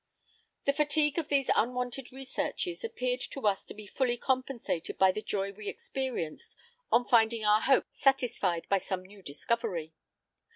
The 0.65 0.73
fatigue 0.73 1.19
of 1.19 1.27
these 1.27 1.51
unwonted 1.55 2.11
researches 2.11 2.83
appeared 2.83 3.19
to 3.29 3.45
us 3.45 3.63
to 3.65 3.75
be 3.75 3.85
fully 3.85 4.17
compensated 4.17 4.97
by 4.97 5.11
the 5.11 5.21
joy 5.21 5.51
we 5.51 5.69
experienced 5.69 6.57
on 6.91 7.05
finding 7.05 7.45
our 7.45 7.61
hopes 7.61 8.01
satisfied 8.01 8.67
by 8.67 8.79
some 8.79 9.03
new 9.05 9.21
discovery. 9.21 9.93